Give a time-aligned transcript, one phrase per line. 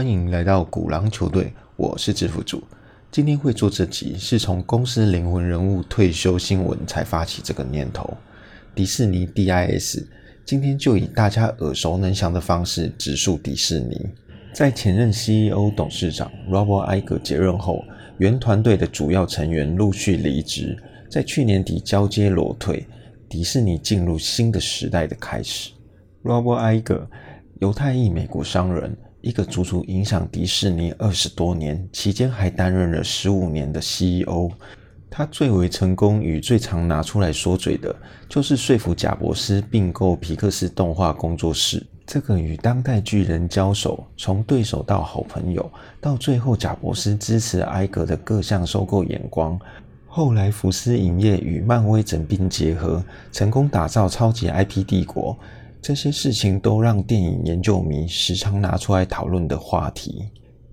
[0.00, 2.62] 欢迎来到古狼球队，我是制服组。
[3.10, 8.16] 今天会做这集，是从公司灵魂人物退休新闻才发起这个念头。
[8.74, 10.06] 迪士尼 DIS，
[10.46, 14.08] 今天就以大家耳熟能详的方式直述迪士尼。
[14.54, 17.84] 在前任 CEO 董事长 Robert Iger 接任后，
[18.16, 22.86] 原团队的主要成员陆续离职，在去年底交接裸退，
[23.28, 25.72] 迪士尼进入新的时代的开始。
[26.24, 27.06] Robert Iger，
[27.60, 28.96] 犹太裔美国商人。
[29.22, 34.50] 一个足足影响迪士尼二十多年，期间还担任了十五年的 CEO。
[35.10, 37.94] 他最为成功与最常拿出来说嘴的，
[38.28, 41.84] 就是说服贾伯斯并购皮克斯动画工作室。
[42.06, 49.58] 这个与当代巨人交手，从对手到好朋友，到最后贾伯斯支持埃格的各项收购眼光，
[50.06, 55.36] 后来福斯影业与漫威整并结合，成功打造超级 IP 帝国。
[55.82, 60.24] 这些事情都让电影研究迷时常拿出来讨论的话题。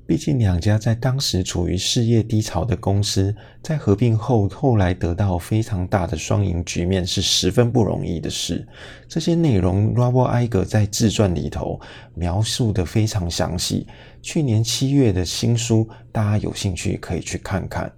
[0.06, 8.66] 毕竟，两家在当时处于事业低潮的公司，在合并后，后来得到非常大的双赢局面，是十分不容易的事。
[9.06, 11.78] 这些内容，Robert Iger 在自传里头
[12.14, 13.86] 描述的非常详细。
[14.22, 17.92] 去年七月的新书，大家有兴趣可以去看看。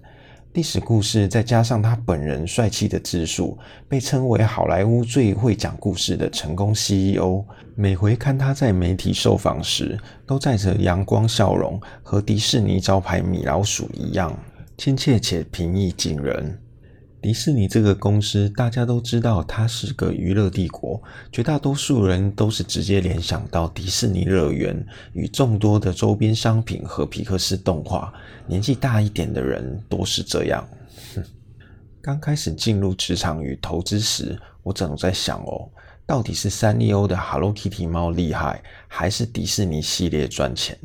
[0.54, 3.56] 历史故事再加上他本人帅气的自述，
[3.88, 7.46] 被称为好莱坞最会讲故事的成功 CEO。
[7.76, 14.36] 每回看他在媒体受访时，都带着阳光笑容，和迪士尼招牌米老鼠一样
[14.76, 16.60] 亲切且平易近人。
[17.22, 28.14] 迪士尼这个公司，大家都知道它是个娱乐帝国，绝大多数人都是直接联想到迪士尼乐园与众多的周边商品和皮克斯动画。
[28.48, 30.66] 年纪大一点的人都是这样。
[32.02, 35.70] 刚开始进入职场与投资时，我总在想哦，
[36.06, 40.80] 到底是三丽鸥的 Hello Kitty 猫厉害，还是迪士尼系列赚钱？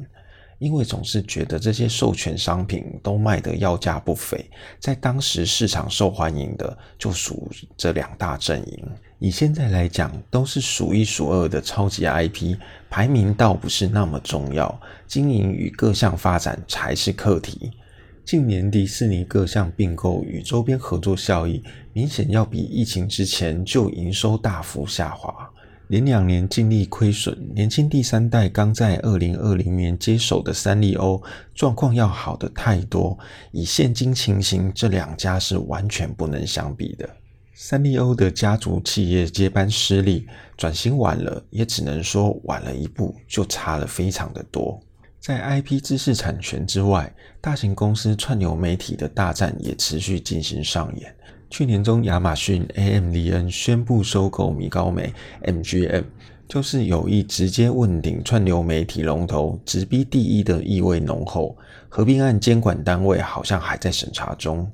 [0.59, 4.49] 因为总是觉得这些授权商品都卖得要价不菲，
[4.79, 8.85] 在当时市场受欢迎的就属这两大阵营。
[9.19, 12.57] 以现在来讲，都是数一数二的超级 IP，
[12.91, 17.71] 排名倒不是那么重要，经营与各项发展才是课题。
[18.25, 21.63] 近年迪士尼各项并购与周边合作效益，
[21.93, 25.51] 明显要比疫情之前就营收大幅下滑。
[25.89, 31.23] 连两年净利亏损，年轻第三代刚在二零二零年接手的三丽鸥
[31.55, 33.19] 状况要好的太多。
[33.53, 37.09] 以现今情形，这两家是完全不能相比的。
[37.55, 44.81] 三丽鸥的家族企业接班失利，转型晚了，也只能说晚了一步，就差了非常的多。
[45.21, 51.15] 在 IP 知识产权之外，大型公司串流媒体的大战也持续进行上演。
[51.55, 56.03] 去年中，亚马逊 AMZN 宣布收购米高梅 MGM，
[56.49, 61.57] 就是有意直接问鼎串流媒体龙头，直逼第一的意味浓厚。
[61.89, 64.69] 合并案监管单位好像还在审查中。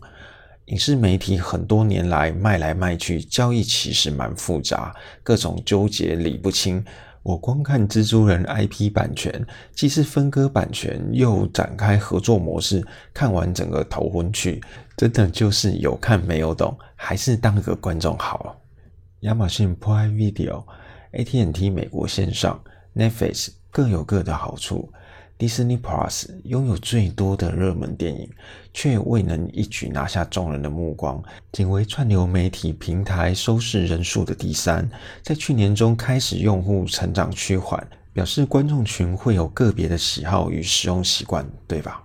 [0.68, 6.82] 影视媒体很多年来卖来卖去，交易其实蛮复杂，各种纠结理不清。
[7.22, 12.82] 我光看蜘蛛人 IP 版权，既是分割版权，又展开合作模式，
[13.12, 14.62] 看完整个头昏去，
[14.96, 18.56] 真的就是有看没有懂，还是当个观众好。
[19.20, 20.64] 亚马逊 Prime Video、
[21.12, 22.58] AT&T 美国线上、
[22.96, 24.90] Netflix 各有各的好处。
[25.40, 28.28] Disney Plus 拥有最多的热门电影，
[28.74, 34.86] 却未能一举拿下众人的目光，仅为串流媒体平台收视人数的第三。
[35.22, 42.04] 在去年中开始用户成长趋缓，表示观众群会有个别的喜好与使用习惯，对吧？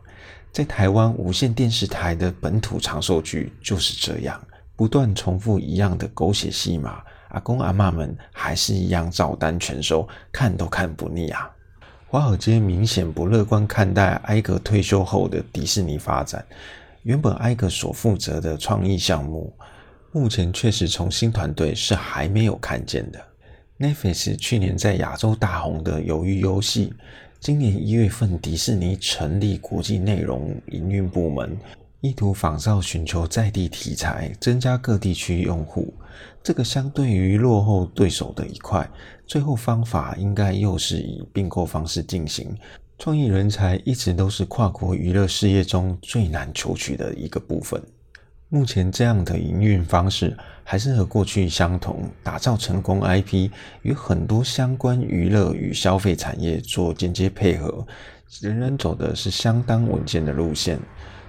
[0.53, 4.41] 在台湾无线电视台的本土长寿剧就是这样，
[4.77, 11.51] 不断重复一样的狗血戏码，阿公阿妈们还是一样照单全收，看都看不腻啊。
[12.07, 16.45] 华尔街明显不乐观看待埃格退休后的迪士尼发展。
[17.01, 19.51] 原本埃格所负责的创意项目，
[20.11, 23.19] 目前确实从新团队是还没有看见的。
[23.79, 26.87] Netflix 去年在亚洲大红的《鱿鱼游戏》，
[27.39, 31.57] 今年一月份迪士尼成立国际内容营运部门。
[32.05, 35.91] 意图仿造寻求在地题材，增加各地区用户。
[36.43, 38.87] 这个相对于落后对手的一块，
[39.25, 42.55] 最后方法应该又是以并购方式进行。
[42.99, 47.81] 创意人才一直都是跨国娱乐事业中最难求取的一个部分。
[48.47, 53.49] 目前这样的营运方式，还是和过去相同，打造成功 IP，
[53.81, 57.85] 与很多相关娱乐与消费产业做间接配合，
[58.39, 60.79] 仍然走的是相当稳健的路线。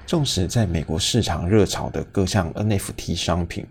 [0.07, 3.67] 纵使在美国市场热潮的各项 NFT 商品，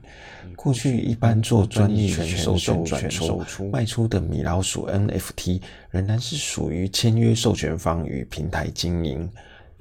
[0.55, 3.41] 过去一般做专利权授权转售
[3.71, 5.61] 卖出的米老鼠 NFT，
[5.91, 9.31] 仍然是属于签约授权方与平台经营。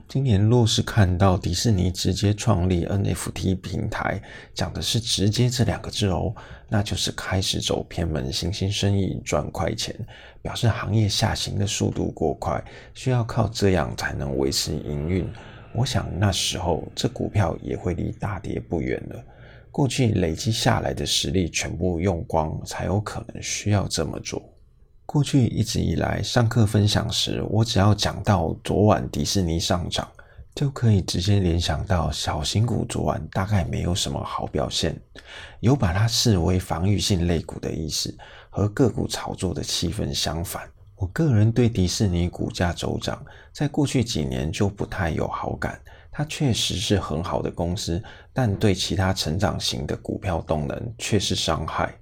[0.06, 4.22] 今年若是看到迪士尼直接创立 NFT 平台，
[4.54, 6.32] 讲的是“直接”这两个字哦，
[6.68, 9.92] 那就是开始走偏门新兴生意赚快钱，
[10.40, 12.62] 表示行业下行的速度过快，
[12.92, 15.26] 需要靠这样才能维持营运。
[15.74, 19.24] 我想那时候这股票也会离大跌不远了。
[19.70, 24.40] 过去累积下来的实力全部用光，才有可能需要这么做。
[25.04, 30.08] 过去一直以来，上课分享时，我只要讲到昨晚迪士尼上涨，
[30.54, 34.96] 就可以直接联想到小型股昨晚大概没有什么好表现，
[35.58, 38.16] 有把它视为防御性类股的意思，
[38.48, 40.62] 和个股炒作的气氛相反。
[41.04, 43.22] 我个人对迪士尼股价走涨，
[43.52, 45.78] 在过去几年就不太有好感。
[46.10, 48.02] 它确实是很好的公司，
[48.32, 51.94] 但对其他成长型的股票动能却是伤害。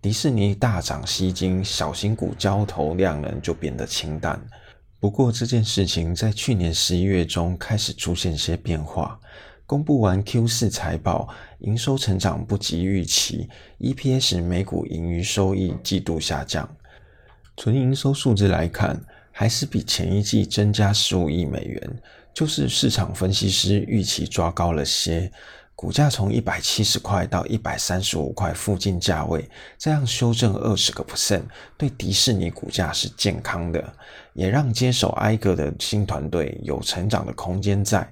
[0.00, 4.40] 迪士尼大涨吸金，小型股交投量能就变得清淡。
[5.00, 9.18] 不过这件事情在去年十一月中开始出现些变化。
[9.66, 11.28] 公布完 Q 四财报，
[11.58, 13.48] 营收成长不及预期
[13.80, 16.68] ，EPS 每股盈余收益季度下降。
[17.56, 19.00] 纯营收数字来看，
[19.32, 21.98] 还是比前一季增加十五亿美元，
[22.34, 25.30] 就是市场分析师预期抓高了些。
[25.74, 31.42] 股价从一百七十块到一百三十五块附近价位，这样修正二十个 percent，
[31.76, 33.92] 对迪士尼股价是健康的，
[34.32, 38.10] 也让接手埃格的新团队有成长的空间在。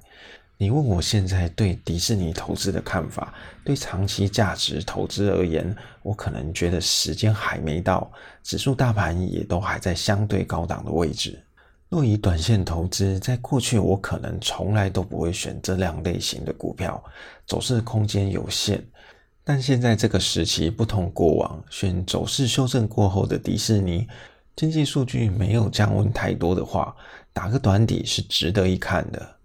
[0.57, 3.35] 你问我现在对迪士尼投资的看法，
[3.65, 8.11] 对长期价值投资而言，我可能觉得时间还没到，
[8.43, 11.39] 指数大盘也都还在相对高档的位置。
[11.89, 17.03] 若以短线投资，在过去我可能从来都不会选这两类型的股票，
[17.47, 18.83] 走势空间有限。
[19.45, 24.09] 但现在这个时期不同过往，选走势修正过后的迪士尼，
[24.57, 26.95] 经济数据没有降温太多的话，
[27.33, 29.37] 打个短底是值得一看的。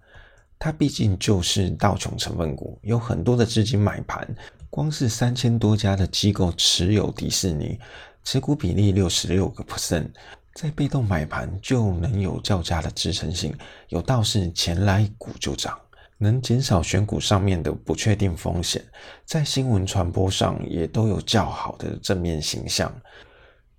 [0.60, 4.28] 它毕竟就是道琼成分股，有很多的资金买盘，
[4.70, 7.80] 光是三千多家的机构持有迪士尼，
[8.26, 10.10] 持股比例六十六个 percent。
[10.54, 13.56] 在被动买盘就能有较佳的支撑性，
[13.88, 15.80] 有道是钱来股就涨，
[16.18, 18.84] 能减少选股上面的不确定风险，
[19.24, 22.94] 在新闻传播上也都有较好的正面形象。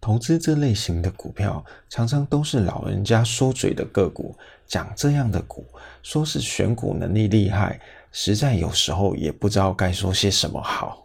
[0.01, 4.35] 投资这类型的股票，常常都是老人家说嘴的个股，
[4.71, 5.67] 讲这样的股，
[6.01, 7.81] 说是选股能力厉害，
[8.13, 11.05] 实在有时候也不知道该说些什么好。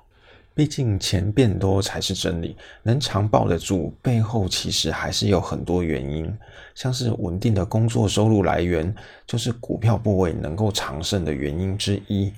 [0.54, 6.30] 毕竟钱变多才是真理，能长抱得住，背后其实还是有很多原因，
[6.74, 8.94] 像是稳定的工作收入来源，
[9.26, 12.30] 就是股票部位能够长盛的原因之一。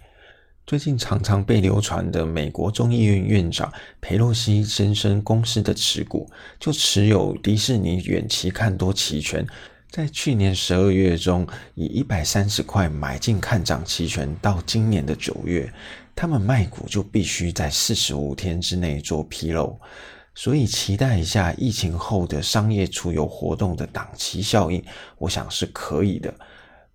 [0.66, 6.30] 最近常常被流传的美国众议院院长佩洛西先生公司的持股，
[6.60, 9.44] 就持有迪士尼远期看多期权。
[9.90, 11.44] 在去年十二月中，
[11.74, 15.70] 以一百三十块买进看涨期权，到今年的九月，
[16.14, 19.76] 他们卖股就必须在四十五天之内做披露，
[20.32, 24.80] 所以期待一下疫情后的商业出游活动的档期效应，
[25.18, 26.32] 我想是可以的。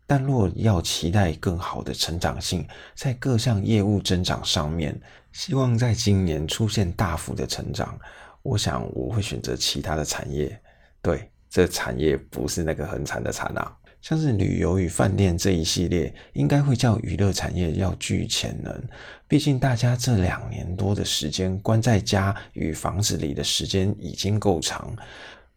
[0.08, 2.66] 但若要期待更好的成长性，
[2.96, 4.98] 在各项业务增长上面，
[5.34, 8.00] 希望在今年出现大幅的成长，
[8.42, 10.58] 我想我会选择其他的产业，
[11.02, 11.30] 对。
[11.56, 18.84] 这产业不是那个很惨的惨啊，像是旅游与饭店这一系列，应该会叫娱乐产业要具潜能。
[19.26, 24.94] 毕竟大家这两年多的时间关在家与房子里的时间已经够长，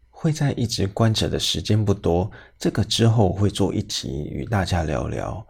[0.09, 2.31] 会在一直关着的时间不多。
[2.57, 5.45] 这个之后会做一集与大家聊聊。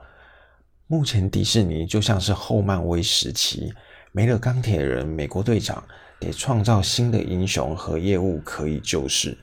[0.87, 3.71] 目前迪士尼就像是后漫威时期，
[4.13, 5.85] 没了钢铁人、美国队长，
[6.19, 9.37] 得创造新的英雄和业务可以救世。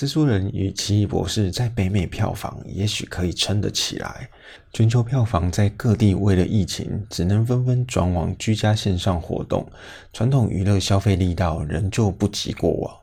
[0.00, 4.30] 蜘蛛人与奇异博士在北美票房也许可以撑得起来，
[4.72, 9.70] 全球票房在各地为了疫情，只能纷纷转往居家线上活动，
[10.10, 12.96] 传统娱乐消费力道仍旧不及过往。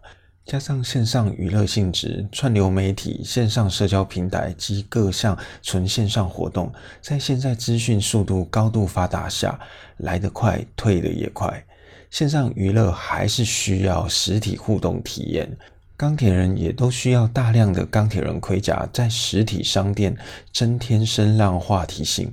[0.44, 9.60] 加上线上娱乐性质、串流媒体、线上社交平台及各项纯线上活动，在现在资讯速度高度发达下，
[9.98, 11.64] 来得快，退得也快。
[12.10, 15.48] 线上娱乐还是需要实体互动体验。
[15.98, 20.16] 钢铁人也都需要大量的钢铁人盔甲在实体商店
[20.54, 22.32] 增添声浪话题性。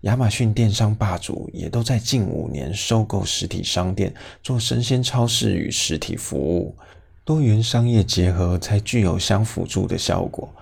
[0.00, 6.76] 亚马逊电商霸主也都在近五年收购实体商店，做生鲜超市与实体服务，
[7.24, 10.52] 多元商业结合才具有相辅助的效果。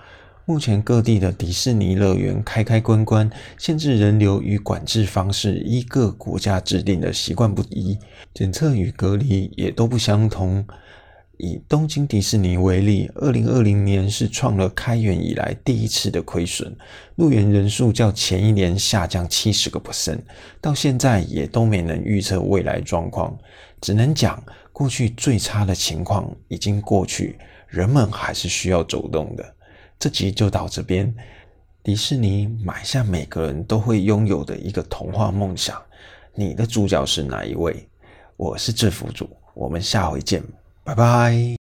[0.45, 7.97] 目前各地的迪士尼乐园开开关关，限制人流与管制方式依各国家制定的习惯不一，
[8.31, 10.63] 检测与隔离也都不相同。
[11.43, 16.73] 以东京迪士尼为例，二零二零年是创了开园以来第一次的亏损，
[17.17, 20.19] 入园人数较前一年下降七十个 percent，
[20.61, 23.37] 到现在也都没能预测未来状况，
[23.81, 29.43] 只能讲过去最差的情况已经过去，人们还是需要走动的。
[29.99, 31.13] 这集就到这边。
[31.83, 35.77] 迪士尼买下每个人都会拥有的一个童话梦想，
[36.33, 37.85] 你的主角是哪一位？
[38.37, 40.41] 我是制服主，我们下回见，
[40.83, 41.62] 拜拜。